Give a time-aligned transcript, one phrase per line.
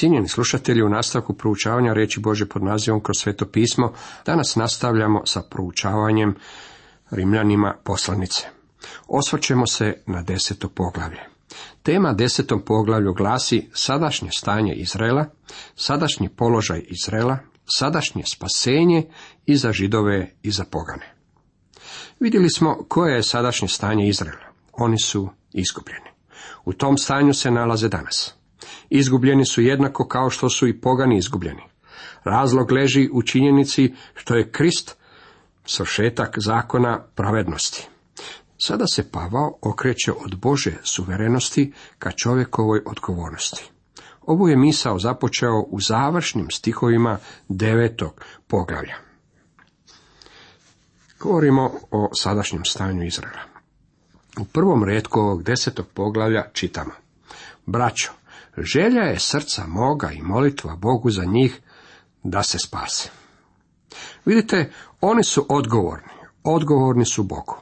[0.00, 3.92] Cijenjeni slušatelji, u nastavku proučavanja reći Bože pod nazivom kroz sveto pismo,
[4.26, 6.34] danas nastavljamo sa proučavanjem
[7.10, 8.46] Rimljanima poslanice.
[9.08, 11.20] Osvrćemo se na deseto poglavlje.
[11.82, 15.26] Tema desetom poglavlju glasi sadašnje stanje Izraela,
[15.76, 17.38] sadašnji položaj Izraela,
[17.78, 19.06] sadašnje spasenje
[19.46, 21.14] i za židove i za pogane.
[22.20, 24.46] Vidjeli smo koje je sadašnje stanje Izraela.
[24.72, 26.10] Oni su izgubljeni.
[26.64, 28.39] U tom stanju se nalaze danas.
[28.90, 31.62] Izgubljeni su jednako kao što su i pogani izgubljeni.
[32.24, 34.96] Razlog leži u činjenici što je Krist
[35.64, 37.88] svršetak zakona pravednosti.
[38.58, 43.70] Sada se Pavao okreće od Bože suverenosti ka čovjekovoj odgovornosti.
[44.22, 47.18] Ovu je misao započeo u završnim stihovima
[47.48, 48.94] devetog poglavlja.
[51.20, 53.42] Govorimo o sadašnjem stanju Izraela.
[54.40, 56.90] U prvom redku ovog desetog poglavlja čitamo.
[57.66, 58.12] Braćo,
[58.58, 61.60] želja je srca moga i molitva Bogu za njih
[62.22, 63.10] da se spase.
[64.24, 66.12] Vidite, oni su odgovorni,
[66.44, 67.56] odgovorni su Bogu.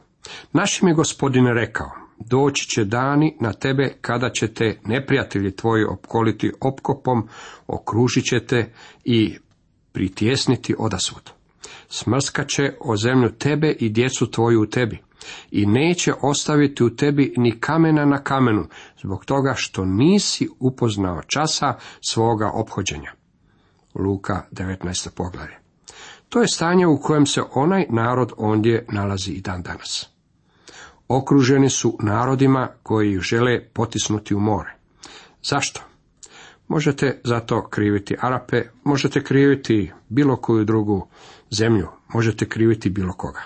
[0.52, 5.84] Naš mi je gospodin rekao, doći će dani na tebe kada će te neprijatelji tvoji
[5.84, 7.28] opkoliti opkopom,
[7.66, 8.72] okružit će te
[9.04, 9.38] i
[9.92, 11.37] pritjesniti odasvud.
[11.88, 14.98] Smrskat će o zemlju tebe i djecu tvoju u tebi
[15.50, 18.66] i neće ostaviti u tebi ni kamena na kamenu,
[19.02, 21.74] zbog toga što nisi upoznao časa
[22.08, 23.12] svoga ophođenja.
[23.94, 25.08] Luka 19.
[25.14, 25.58] poglavlje.
[26.28, 30.08] To je stanje u kojem se onaj narod ondje nalazi i dan danas.
[31.08, 34.74] Okruženi su narodima koji ih žele potisnuti u more.
[35.42, 35.87] Zašto?
[36.68, 41.06] Možete zato kriviti Arape, možete kriviti bilo koju drugu
[41.50, 43.42] zemlju, možete kriviti bilo koga.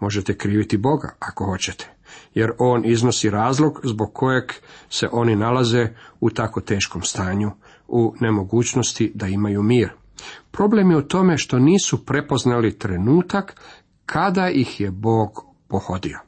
[0.00, 1.90] Možete kriviti Boga ako hoćete,
[2.34, 4.44] jer On iznosi razlog zbog kojeg
[4.88, 5.88] se oni nalaze
[6.20, 7.50] u tako teškom stanju,
[7.88, 9.90] u nemogućnosti da imaju mir.
[10.50, 13.60] Problem je u tome što nisu prepoznali trenutak
[14.06, 15.30] kada ih je Bog
[15.68, 16.18] pohodio.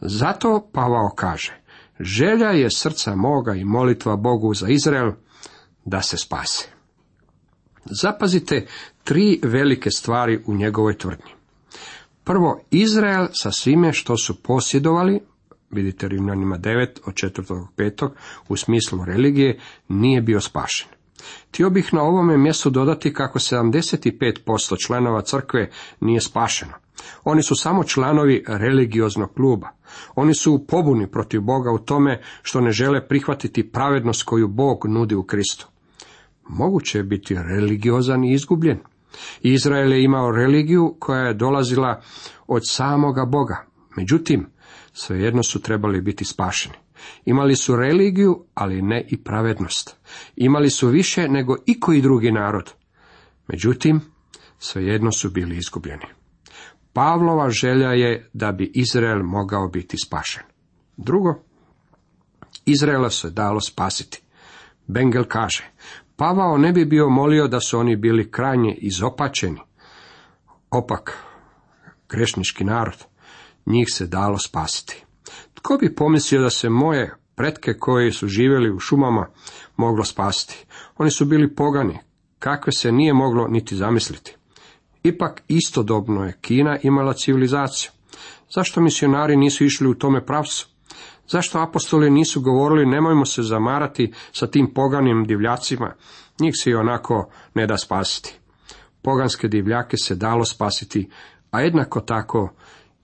[0.00, 1.60] Zato Pavao kaže,
[2.00, 5.12] želja je srca moga i molitva Bogu za Izrael
[5.84, 6.68] da se spase.
[7.84, 8.66] Zapazite
[9.04, 11.30] tri velike stvari u njegovoj tvrdnji.
[12.24, 15.20] Prvo, Izrael sa svime što su posjedovali,
[15.70, 17.66] vidite Rimljanima 9 od 4.
[17.76, 18.10] 5.
[18.48, 20.88] u smislu religije, nije bio spašen.
[21.48, 25.70] Htio bih na ovome mjestu dodati kako 75% članova crkve
[26.00, 26.72] nije spašeno.
[27.24, 29.68] Oni su samo članovi religioznog kluba.
[30.14, 34.86] Oni su u pobuni protiv Boga u tome što ne žele prihvatiti pravednost koju Bog
[34.88, 35.71] nudi u Kristu.
[36.48, 38.78] Moguće je biti religiozan i izgubljen.
[39.42, 42.00] Izrael je imao religiju koja je dolazila
[42.46, 43.66] od samoga Boga.
[43.96, 44.46] Međutim,
[44.92, 46.74] svejedno su trebali biti spašeni.
[47.24, 49.96] Imali su religiju, ali ne i pravednost.
[50.36, 52.72] Imali su više nego i koji drugi narod.
[53.48, 54.00] Međutim,
[54.58, 56.06] svejedno su bili izgubljeni.
[56.92, 60.42] Pavlova želja je da bi Izrael mogao biti spašen.
[60.96, 61.34] Drugo,
[62.64, 64.22] Izraela se dalo spasiti.
[64.86, 65.70] Bengel kaže,
[66.22, 69.60] Pavao ne bi bio molio da su oni bili krajnje izopačeni.
[70.70, 71.18] Opak,
[72.08, 73.04] grešnički narod,
[73.66, 75.04] njih se dalo spasiti.
[75.54, 79.26] Tko bi pomislio da se moje pretke koji su živjeli u šumama
[79.76, 80.66] moglo spasiti?
[80.98, 81.98] Oni su bili pogani,
[82.38, 84.36] kakve se nije moglo niti zamisliti.
[85.02, 87.90] Ipak istodobno je Kina imala civilizaciju.
[88.54, 90.71] Zašto misionari nisu išli u tome pravcu?
[91.28, 95.94] Zašto apostoli nisu govorili nemojmo se zamarati sa tim poganim divljacima,
[96.40, 98.38] njih se i onako ne da spasiti.
[99.02, 101.10] Poganske divljake se dalo spasiti,
[101.50, 102.52] a jednako tako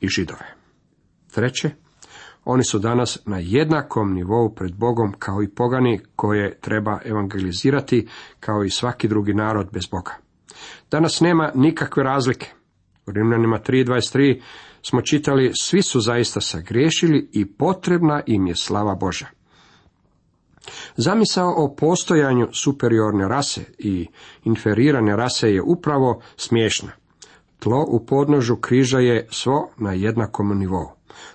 [0.00, 0.54] i židove.
[1.34, 1.70] Treće,
[2.44, 8.08] oni su danas na jednakom nivou pred Bogom kao i pogani koje treba evangelizirati
[8.40, 10.12] kao i svaki drugi narod bez Boga.
[10.90, 12.46] Danas nema nikakve razlike.
[13.06, 14.40] U Rimljanima 3.23
[14.82, 19.26] smo čitali, svi su zaista sagriješili i potrebna im je slava Boža.
[20.96, 24.06] Zamisao o postojanju superiorne rase i
[24.44, 26.92] inferirane rase je upravo smiješna.
[27.58, 30.90] Tlo u podnožu križa je svo na jednakom nivou.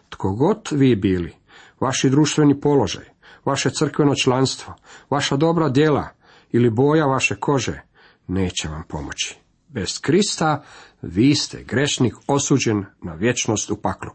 [0.10, 1.34] Tko god vi bili,
[1.80, 3.06] vaši društveni položaj,
[3.46, 4.74] vaše crkveno članstvo,
[5.10, 6.08] vaša dobra djela
[6.52, 7.82] ili boja vaše kože,
[8.28, 9.43] neće vam pomoći.
[9.74, 10.64] Bez Krista
[11.02, 14.12] vi ste grešnik osuđen na vječnost u paklu.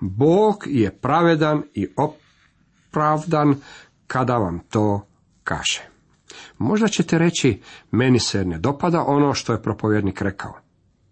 [0.00, 3.54] Bog je pravedan i opravdan
[4.06, 5.06] kada vam to
[5.44, 5.82] kaže.
[6.58, 10.54] Možda ćete reći, meni se ne dopada ono što je propovjednik rekao.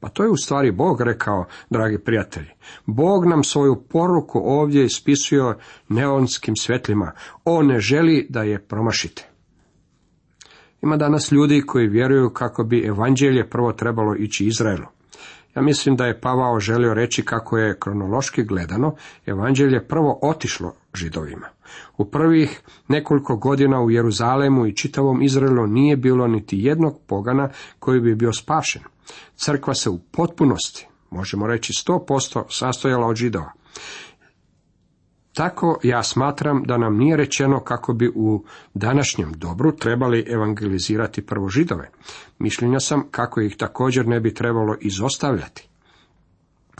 [0.01, 2.51] Pa to je u stvari Bog rekao, dragi prijatelji.
[2.87, 5.55] Bog nam svoju poruku ovdje ispisuje
[5.89, 7.13] neonskim svjetlima.
[7.45, 9.36] On ne želi da je promašite.
[10.87, 14.87] Ima danas ljudi koji vjeruju kako bi evanđelje prvo trebalo ići Izraelu.
[15.57, 18.95] Ja mislim da je Pavao želio reći kako je kronološki gledano
[19.27, 21.47] evanđelje prvo otišlo židovima.
[21.97, 28.01] U prvih nekoliko godina u Jeruzalemu i čitavom Izraelu nije bilo niti jednog pogana koji
[28.01, 28.83] bi bio spašen.
[29.37, 33.53] Crkva se u potpunosti, možemo reći 100%, sastojala od židova.
[35.37, 38.45] Tako ja smatram da nam nije rečeno kako bi u
[38.75, 41.91] današnjem dobru trebali evangelizirati prvo židove.
[42.39, 45.69] Mišljenja sam kako ih također ne bi trebalo izostavljati.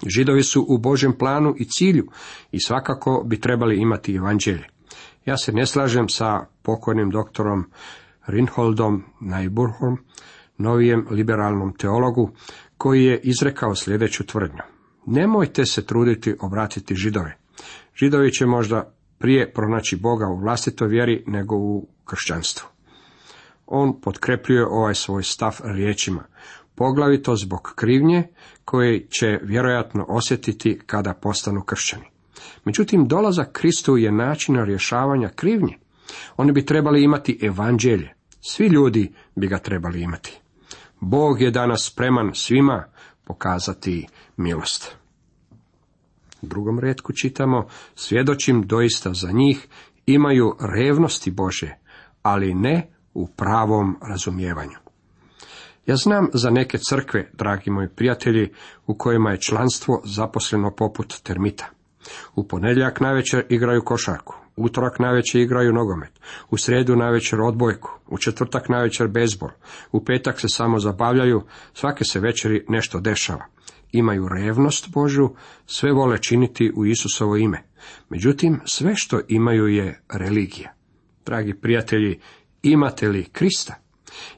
[0.07, 2.07] Židovi su u Božjem planu i cilju
[2.53, 4.65] i svakako bi trebali imati evanđelje.
[5.25, 7.65] Ja se ne slažem sa pokojnim doktorom
[8.27, 9.99] Rinholdom Najburhom,
[10.59, 12.31] novijem liberalnom teologu,
[12.79, 14.63] koji je izrekao sljedeću tvrdnju.
[15.07, 17.46] Nemojte se truditi obratiti židove.
[17.97, 22.69] Židovi će možda prije pronaći Boga u vlastitoj vjeri nego u kršćanstvu.
[23.67, 26.25] On potkrepljuje ovaj svoj stav riječima,
[26.75, 28.29] poglavito zbog krivnje
[28.65, 32.05] koje će vjerojatno osjetiti kada postanu kršćani.
[32.65, 35.79] Međutim, dolazak Kristu je način rješavanja krivnje.
[36.37, 38.15] Oni bi trebali imati evanđelje.
[38.41, 40.41] Svi ljudi bi ga trebali imati.
[41.01, 42.85] Bog je danas spreman svima
[43.25, 44.07] pokazati
[44.37, 44.97] milost.
[46.49, 49.69] Drugom redku čitamo, svjedočim doista za njih,
[50.07, 51.75] imaju revnosti Bože,
[52.23, 54.79] ali ne u pravom razumijevanju.
[55.87, 58.53] Ja znam za neke crkve, dragi moji prijatelji,
[58.87, 61.67] u kojima je članstvo zaposleno poput termita.
[62.35, 66.21] U ponedjeljak navečer igraju košarku, utorak navečer igraju nogomet,
[66.51, 69.51] u sredu navečer odbojku, u četvrtak navečer bezbol,
[69.93, 71.43] u petak se samo zabavljaju,
[71.75, 73.47] svake se večeri nešto dešava
[73.93, 75.29] imaju revnost Božu,
[75.67, 77.63] sve vole činiti u Isusovo ime.
[78.09, 80.75] Međutim, sve što imaju je religija.
[81.27, 82.21] Dragi prijatelji,
[82.63, 83.75] imate li Krista?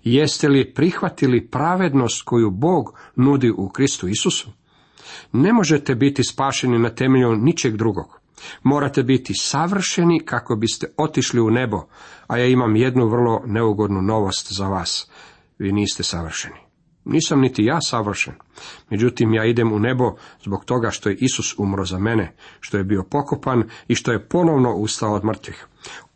[0.04, 4.50] Jeste li prihvatili pravednost koju Bog nudi u Kristu Isusu?
[5.32, 8.17] Ne možete biti spašeni na temelju ničeg drugog.
[8.62, 11.82] Morate biti savršeni kako biste otišli u nebo,
[12.26, 15.10] a ja imam jednu vrlo neugodnu novost za vas.
[15.58, 16.68] Vi niste savršeni.
[17.04, 18.34] Nisam niti ja savršen.
[18.90, 20.14] Međutim, ja idem u nebo
[20.44, 24.28] zbog toga što je Isus umro za mene, što je bio pokopan i što je
[24.28, 25.66] ponovno ustao od mrtvih.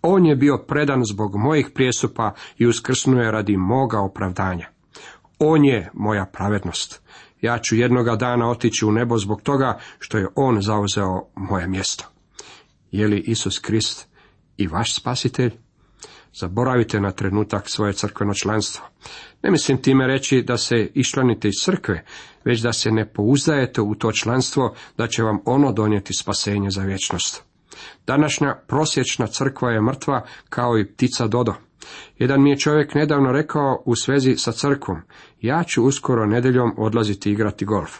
[0.02, 4.68] On je bio predan zbog mojih prijestupa i uskrsnuo je radi moga opravdanja.
[5.38, 7.02] On je moja pravednost.
[7.40, 12.11] Ja ću jednoga dana otići u nebo zbog toga što je On zauzeo moje mjesto.
[12.92, 14.08] Je li Isus Krist
[14.56, 15.52] i vaš spasitelj?
[16.34, 18.84] Zaboravite na trenutak svoje crkveno članstvo.
[19.42, 22.04] Ne mislim time reći da se iščlanite iz crkve,
[22.44, 26.82] već da se ne pouzdajete u to članstvo, da će vam ono donijeti spasenje za
[26.82, 27.44] vječnost.
[28.06, 31.54] Današnja prosječna crkva je mrtva kao i ptica Dodo.
[32.18, 35.00] Jedan mi je čovjek nedavno rekao u svezi sa crkvom,
[35.40, 37.98] ja ću uskoro nedeljom odlaziti igrati golf.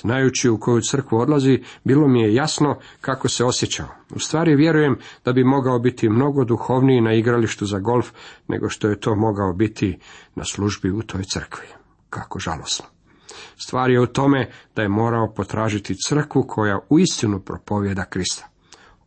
[0.00, 3.88] Znajući u koju crkvu odlazi, bilo mi je jasno kako se osjećao.
[4.14, 8.10] U stvari vjerujem da bi mogao biti mnogo duhovniji na igralištu za golf,
[8.48, 9.98] nego što je to mogao biti
[10.34, 11.66] na službi u toj crkvi.
[12.10, 12.86] Kako žalosno.
[13.56, 18.48] Stvar je u tome da je morao potražiti crkvu koja uistinu propovjeda Krista.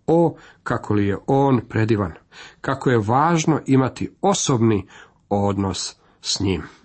[0.08, 2.14] O, kako li je on predivan,
[2.62, 4.88] kako je važno imati osobni
[5.30, 6.79] odnos s njim.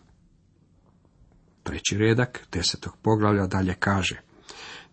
[1.64, 4.20] Treći redak desetog poglavlja dalje kaže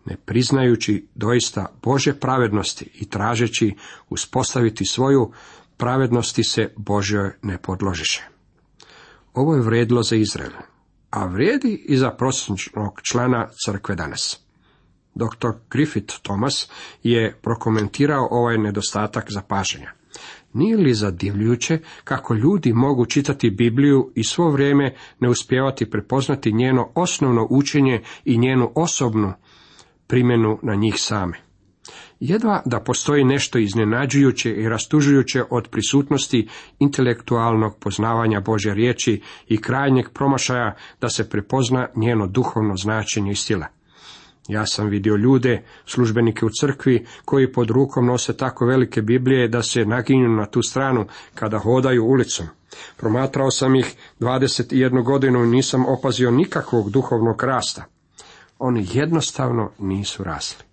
[0.05, 3.75] ne priznajući doista Bože pravednosti i tražeći
[4.09, 5.31] uspostaviti svoju
[5.77, 8.27] pravednosti se Božjoj ne podložiše.
[9.33, 10.51] Ovo je vrijedilo za Izrael,
[11.09, 14.39] a vrijedi i za prosječnog člana crkve danas.
[15.15, 15.49] Dr.
[15.69, 16.69] Griffith Thomas
[17.03, 19.91] je prokomentirao ovaj nedostatak zapažanja.
[20.53, 26.91] Nije li zadivljujuće kako ljudi mogu čitati Bibliju i svo vrijeme ne uspjevati prepoznati njeno
[26.95, 29.33] osnovno učenje i njenu osobnu
[30.07, 31.37] primjenu na njih same?
[32.19, 36.47] Jedva da postoji nešto iznenađujuće i rastužujuće od prisutnosti
[36.79, 43.80] intelektualnog poznavanja Bože riječi i krajnjeg promašaja da se prepozna njeno duhovno značenje i stila.
[44.47, 49.63] Ja sam vidio ljude, službenike u crkvi, koji pod rukom nose tako velike Biblije da
[49.63, 51.05] se naginju na tu stranu
[51.35, 52.45] kada hodaju ulicom.
[52.97, 57.85] Promatrao sam ih 21 godinu i nisam opazio nikakvog duhovnog rasta.
[58.59, 60.65] Oni jednostavno nisu rasli.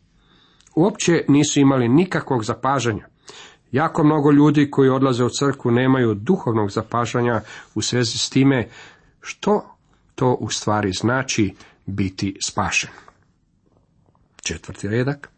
[0.77, 3.07] Uopće nisu imali nikakvog zapažanja.
[3.73, 7.41] Jako mnogo ljudi koji odlaze u crkvu nemaju duhovnog zapažanja
[7.75, 8.69] u svezi s time
[9.21, 9.77] što
[10.15, 11.55] to u stvari znači
[11.87, 12.91] biti spašen.
[14.49, 15.29] Četvrti redak.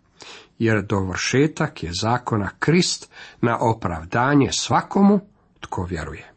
[0.58, 5.20] Jer dovršetak je zakona Krist na opravdanje svakomu
[5.60, 6.32] tko vjeruje.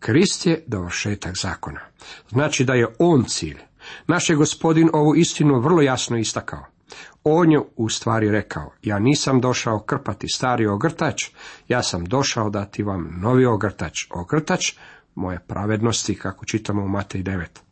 [0.00, 1.80] Krist je dovršetak zakona.
[2.28, 3.58] Znači da je on cilj.
[4.06, 6.64] Naš je gospodin ovu istinu vrlo jasno istakao.
[7.24, 11.30] On je u stvari rekao, ja nisam došao krpati stari ogrtač,
[11.68, 14.72] ja sam došao dati vam novi ogrtač, ogrtač
[15.14, 17.71] moje pravednosti, kako čitamo u Matej 9.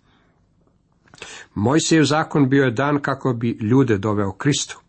[1.54, 4.80] Mojsijev zakon bio je dan kako bi ljude doveo Kristu.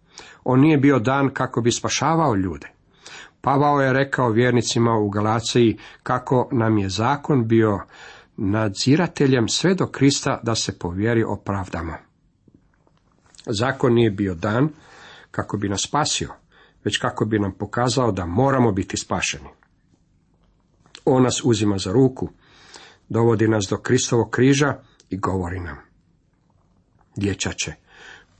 [0.43, 2.67] On nije bio dan kako bi spašavao ljude.
[3.41, 7.79] Pavao je rekao vjernicima u Galaciji kako nam je zakon bio
[8.37, 11.93] nadzirateljem sve do Krista da se po vjeri opravdamo.
[13.45, 14.69] Zakon nije bio dan
[15.31, 16.29] kako bi nas spasio,
[16.83, 19.49] već kako bi nam pokazao da moramo biti spašeni.
[21.05, 22.29] On nas uzima za ruku,
[23.09, 24.75] dovodi nas do Kristovog križa
[25.09, 25.90] i govori nam.
[27.15, 27.73] Dječače,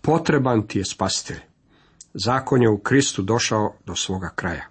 [0.02, 1.40] potreban ti je spasitelj.
[2.14, 4.66] Zakon je u Kristu došao do svoga kraja.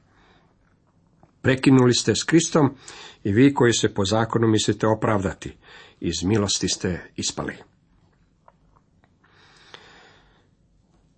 [1.43, 2.75] Prekinuli ste s Kristom
[3.25, 5.57] i vi koji se po zakonu mislite opravdati,
[6.01, 7.57] iz milosti ste ispali.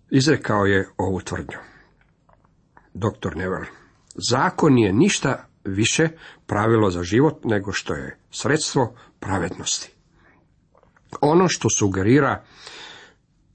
[0.09, 1.57] Izrekao je ovu tvrdnju.
[2.93, 3.63] Doktor Nevel.
[4.29, 6.07] Zakon je ništa više
[6.45, 9.92] pravilo za život nego što je sredstvo pravednosti.
[11.21, 12.43] Ono što sugerira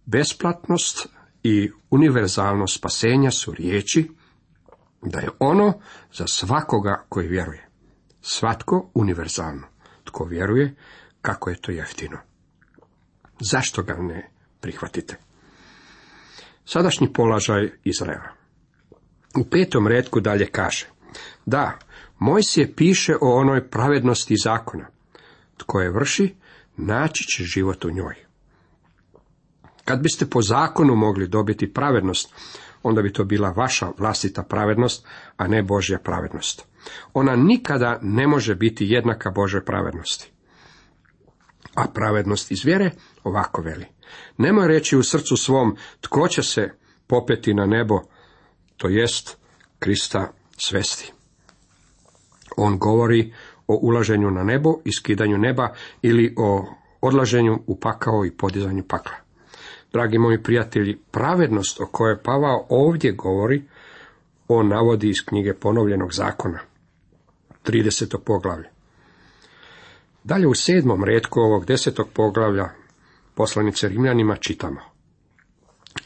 [0.07, 1.07] besplatnost
[1.43, 4.11] i univerzalnost spasenja su riječi
[5.03, 5.81] da je ono
[6.12, 7.69] za svakoga koji vjeruje.
[8.21, 9.67] Svatko univerzalno.
[10.05, 10.75] Tko vjeruje,
[11.23, 12.19] kako je to jeftino.
[13.41, 15.17] Zašto ga ne prihvatite?
[16.65, 18.29] Sadašnji položaj Izraela.
[19.37, 20.87] U petom redku dalje kaže,
[21.47, 21.79] da,
[22.19, 24.87] Mojsije piše o onoj pravednosti zakona.
[25.57, 26.35] Tko je vrši,
[26.78, 28.14] naći će život u njoj.
[29.85, 32.35] Kad biste po zakonu mogli dobiti pravednost,
[32.82, 35.06] onda bi to bila vaša vlastita pravednost,
[35.37, 36.66] a ne Božja pravednost.
[37.14, 40.30] Ona nikada ne može biti jednaka Božoj pravednosti.
[41.75, 42.90] A pravednost iz vjere
[43.25, 43.87] ovako veli.
[44.38, 46.70] Nemoj reći u srcu svom tko će se
[47.06, 48.00] popeti na nebo,
[48.76, 49.38] to jest
[49.78, 51.12] Krista svesti.
[52.56, 53.35] On govori
[53.69, 56.67] o ulaženju na nebo i skidanju neba ili o
[57.01, 59.17] odlaženju u pakao i podizanju pakla.
[59.93, 63.63] Dragi moji prijatelji, pravednost o kojoj Pavao ovdje govori,
[64.49, 66.59] on navodi iz knjige ponovljenog zakona,
[67.65, 68.19] 30.
[68.25, 68.69] poglavlje.
[70.25, 72.69] Dalje u sedmom redku ovog desetog poglavlja
[73.35, 74.81] poslanice Rimljanima čitamo.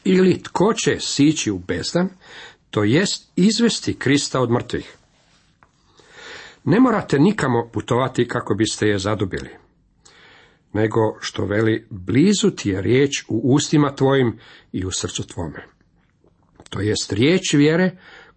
[0.03, 2.09] Ili tko će sići u bezdan,
[2.69, 4.97] to jest izvesti Krista od mrtvih.
[6.63, 9.49] Ne morate nikamo putovati kako biste je zadobili
[10.73, 14.39] nego što veli, blizu ti je riječ u ustima tvojim
[14.71, 15.65] i u srcu tvome.
[16.69, 17.91] To jest riječ vjere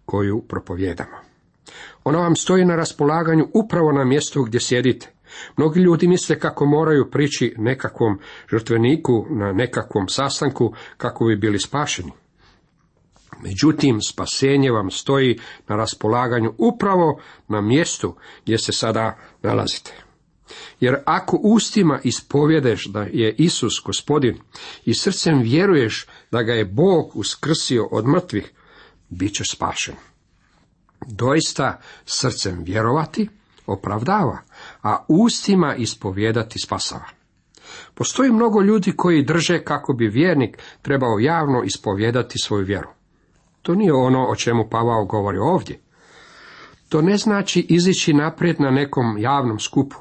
[0.05, 1.17] koju propovjedamo.
[2.03, 5.13] Ona vam stoji na raspolaganju upravo na mjestu gdje sjedite.
[5.57, 8.19] Mnogi ljudi misle kako moraju prići nekakvom
[8.51, 12.11] žrtveniku na nekakvom sastanku kako bi bili spašeni.
[13.43, 19.93] Međutim, spasenje vam stoji na raspolaganju upravo na mjestu gdje se sada nalazite.
[20.79, 24.37] Jer ako ustima ispovjedeš da je Isus gospodin
[24.85, 28.51] i srcem vjeruješ da ga je Bog uskrsio od mrtvih,
[29.09, 29.95] bit ćeš spašen.
[31.07, 33.29] Doista srcem vjerovati
[33.65, 34.37] opravdava,
[34.81, 37.05] a ustima ispovjedati spasava.
[37.93, 42.96] Postoji mnogo ljudi koji drže kako bi vjernik trebao javno ispovjedati svoju vjeru.
[43.67, 45.79] To nije ono o čemu Pavao govori ovdje.
[46.89, 49.95] To ne znači izići naprijed na nekom javnom skupu,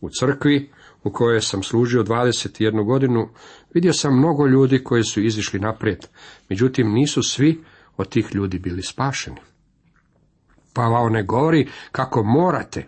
[0.00, 0.70] u crkvi
[1.04, 3.28] u kojoj sam služio 21 godinu,
[3.74, 6.06] vidio sam mnogo ljudi koji su izišli naprijed,
[6.48, 7.64] međutim nisu svi
[7.96, 9.40] od tih ljudi bili spašeni.
[10.74, 12.86] Pavao ne govori kako morate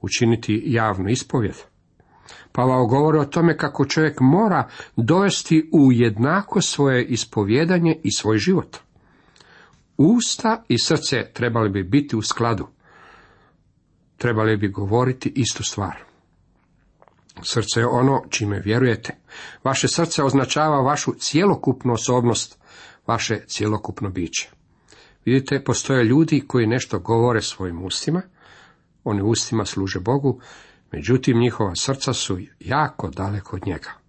[0.00, 1.56] učiniti javnu ispovjed.
[2.52, 8.76] Pavao govori o tome kako čovjek mora dovesti u jednako svoje ispovjedanje i svoj život.
[9.96, 12.66] Usta i srce trebali bi biti u skladu.
[14.16, 15.96] Trebali bi govoriti istu stvar.
[17.42, 19.16] Srce je ono čime vjerujete.
[19.64, 22.58] Vaše srce označava vašu cjelokupnu osobnost,
[23.06, 24.50] vaše cjelokupno biće.
[25.24, 28.22] Vidite, postoje ljudi koji nešto govore svojim ustima,
[29.04, 30.40] oni ustima služe Bogu,
[30.92, 34.01] međutim njihova srca su jako daleko od njega.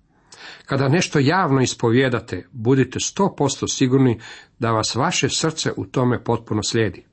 [0.66, 4.20] Kada nešto javno ispovijedate, budite sto posto sigurni
[4.60, 7.06] da vas vaše srce u tome potpuno slijedi.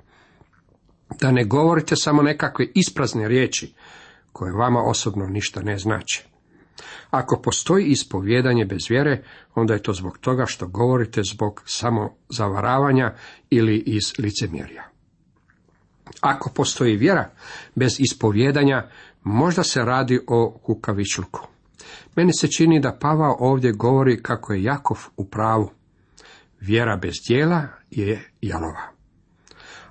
[1.20, 3.74] Da ne govorite samo nekakve isprazne riječi,
[4.32, 6.24] koje vama osobno ništa ne znači.
[7.10, 9.22] Ako postoji ispovjedanje bez vjere,
[9.54, 13.14] onda je to zbog toga što govorite zbog samozavaravanja
[13.50, 14.84] ili iz licemjerja.
[16.20, 17.30] Ako postoji vjera
[17.74, 18.88] bez ispovjedanja,
[19.22, 21.40] možda se radi o kukavičluku.
[22.16, 25.70] Meni se čini da Pavao ovdje govori kako je Jakov u pravu.
[26.60, 28.82] Vjera bez dijela je jalova.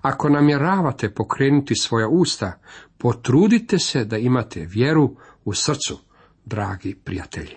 [0.02, 2.60] Ako namjeravate pokrenuti svoja usta,
[2.98, 5.16] potrudite se da imate vjeru
[5.46, 6.00] u srcu,
[6.46, 7.56] dragi prijatelji.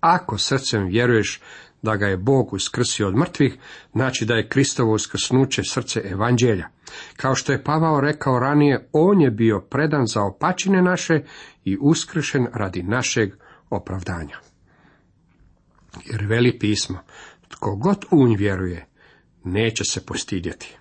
[0.00, 1.40] Ako srcem vjeruješ
[1.82, 3.56] da ga je Bog uskrsio od mrtvih,
[3.92, 6.68] znači da je Kristovo uskrsnuće srce evanđelja.
[7.16, 11.20] Kao što je Pavao rekao ranije, on je bio predan za opačine naše
[11.64, 13.32] i uskršen radi našeg
[13.70, 14.36] opravdanja.
[16.04, 16.98] Jer veli pismo,
[17.48, 18.86] tko god unj vjeruje,
[19.44, 20.76] neće se postidjeti.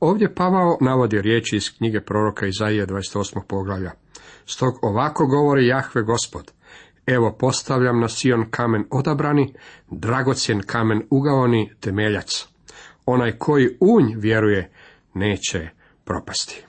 [0.00, 3.40] Ovdje Pavao navodi riječi iz knjige proroka Izaije 28.
[3.48, 3.90] poglavlja.
[4.46, 6.52] Stog ovako govori Jahve gospod,
[7.10, 9.54] Evo postavljam na Sion kamen odabrani,
[9.90, 12.46] dragocjen kamen ugaoni, temeljac.
[13.06, 14.70] Onaj koji unj vjeruje,
[15.14, 15.68] neće
[16.04, 16.64] propasti.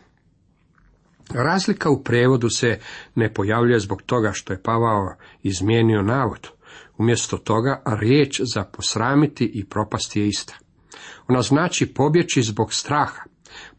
[1.29, 2.79] Razlika u prevodu se
[3.15, 6.47] ne pojavljuje zbog toga što je Pavao izmijenio navod.
[6.97, 10.57] Umjesto toga riječ za posramiti i propasti je ista.
[11.27, 13.23] Ona znači pobjeći zbog straha.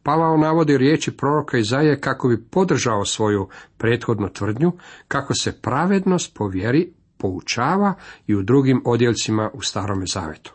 [0.02, 3.48] Pavao navodi riječi proroka Izaije kako bi podržao svoju
[3.78, 4.72] prethodnu tvrdnju,
[5.08, 7.94] kako se pravednost po vjeri poučava
[8.26, 10.54] i u drugim odjeljcima u Starome Zavetu.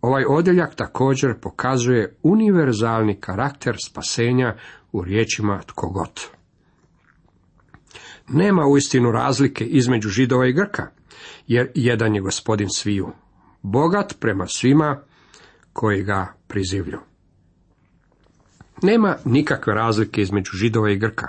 [0.00, 4.56] Ovaj odjeljak također pokazuje univerzalni karakter spasenja
[4.92, 6.20] u riječima tko god.
[8.28, 10.86] Nema uistinu razlike između židova i Grka,
[11.46, 13.08] jer jedan je gospodin sviju,
[13.62, 15.00] bogat prema svima
[15.72, 16.98] koji ga prizivlju.
[18.82, 21.28] Nema nikakve razlike između židova i Grka.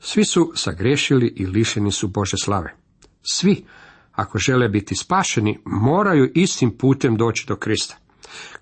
[0.00, 2.74] Svi su sagrešili i lišeni su Bože slave.
[3.22, 3.64] Svi,
[4.12, 7.96] ako žele biti spašeni, moraju istim putem doći do Krista.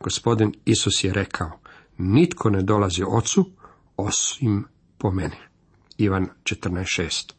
[0.00, 1.60] Gospodin Isus je rekao,
[1.98, 3.50] nitko ne dolazi ocu,
[3.96, 4.64] osim
[4.98, 5.36] po meni.
[5.98, 7.32] Ivan 14.6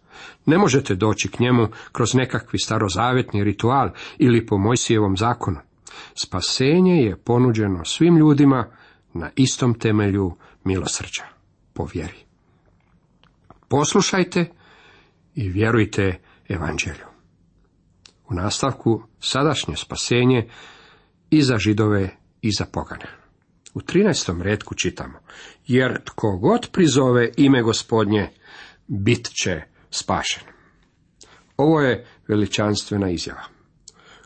[0.45, 5.60] Ne možete doći k njemu kroz nekakvi starozavjetni ritual ili po Mojsijevom zakonu.
[6.13, 8.67] Spasenje je ponuđeno svim ljudima
[9.15, 11.23] na istom temelju milosrđa,
[11.73, 12.25] po vjeri.
[13.67, 14.51] Poslušajte
[15.36, 17.06] i vjerujte evanđelju.
[18.30, 20.49] U nastavku sadašnje spasenje
[21.30, 22.10] i za židove
[22.41, 23.08] i za pogane.
[23.73, 24.41] U 13.
[24.41, 25.19] redku čitamo,
[25.67, 28.30] jer tko god prizove ime gospodnje,
[28.88, 30.43] bit će spašen.
[31.58, 33.43] Ovo je veličanstvena izjava,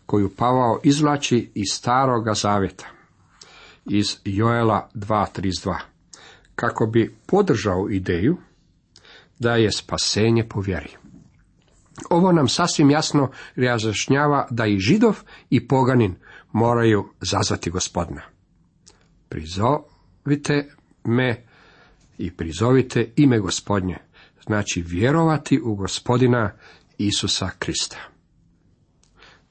[0.05, 2.98] koju Pavao izvlači iz staroga zavjeta,
[3.89, 5.75] iz Joela 2.32,
[6.55, 8.37] kako bi podržao ideju
[9.39, 10.89] da je spasenje po vjeri.
[12.09, 16.15] Ovo nam sasvim jasno razjašnjava da i židov i poganin
[16.51, 18.21] moraju zazvati gospodina.
[19.29, 20.69] Prizovite
[21.03, 21.45] me
[22.17, 23.97] i prizovite ime gospodnje,
[24.47, 26.51] znači vjerovati u gospodina
[26.97, 27.97] Isusa Krista.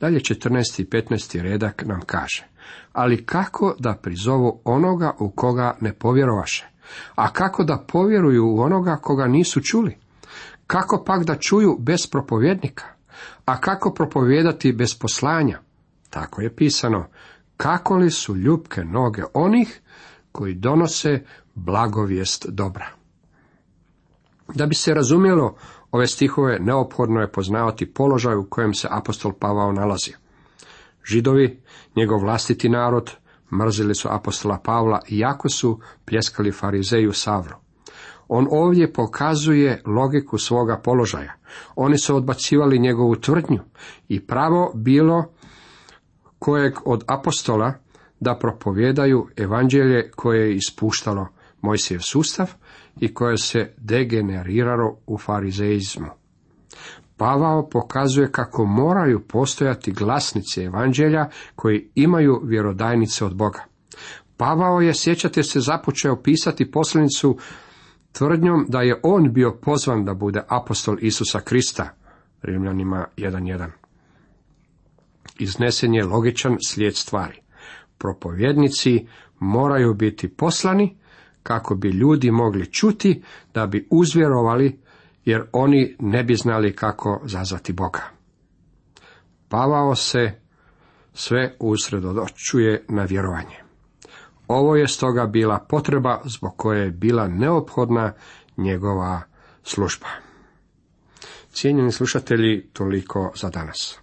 [0.00, 0.82] Dalje 14.
[0.82, 1.40] i 15.
[1.42, 2.46] redak nam kaže,
[2.92, 6.68] ali kako da prizovu onoga u koga ne povjerovaše?
[7.14, 9.96] A kako da povjeruju u onoga koga nisu čuli?
[10.66, 12.84] Kako pak da čuju bez propovjednika?
[13.44, 15.58] A kako propovijedati bez poslanja?
[16.10, 17.06] Tako je pisano,
[17.56, 19.80] kako li su ljubke noge onih
[20.32, 22.86] koji donose blagovijest dobra.
[24.54, 25.56] Da bi se razumjelo
[25.90, 30.12] ove stihove, neophodno je poznavati položaj u kojem se apostol Pavao nalazi.
[31.08, 31.60] Židovi,
[31.96, 33.10] njegov vlastiti narod,
[33.52, 37.56] mrzili su apostola Pavla, iako su pljeskali farizeju Savru.
[38.28, 41.32] On ovdje pokazuje logiku svoga položaja.
[41.76, 43.60] Oni su odbacivali njegovu tvrdnju
[44.08, 45.24] i pravo bilo
[46.38, 47.72] kojeg od apostola
[48.20, 51.28] da propovjedaju evanđelje koje je ispuštalo
[51.60, 52.50] Mojsijev sustav
[53.00, 56.17] i koje se degeneriralo u farizeizmu.
[57.18, 63.64] Pavao pokazuje kako moraju postojati glasnice evanđelja koji imaju vjerodajnice od Boga.
[64.36, 67.38] Pavao je, sjećate se, započeo pisati poslanicu
[68.12, 71.94] tvrdnjom da je on bio pozvan da bude apostol Isusa Krista,
[72.42, 73.68] Rimljanima 1.1.
[75.38, 77.40] Iznesen je logičan slijed stvari.
[77.98, 79.06] Propovjednici
[79.38, 80.96] moraju biti poslani
[81.42, 83.22] kako bi ljudi mogli čuti
[83.54, 84.78] da bi uzvjerovali
[85.28, 88.02] jer oni ne bi znali kako zazvati Boga.
[89.48, 90.40] Pavao se
[91.14, 93.56] sve usredočuje na vjerovanje.
[94.46, 98.12] Ovo je stoga bila potreba zbog koje je bila neophodna
[98.56, 99.22] njegova
[99.62, 100.06] služba.
[101.50, 104.00] Cijenjeni slušatelji, toliko za danas.